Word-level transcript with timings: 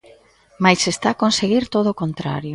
Mais 0.63 0.81
está 0.93 1.07
a 1.13 1.19
conseguir 1.23 1.63
todo 1.75 1.87
o 1.91 1.99
contrario. 2.03 2.49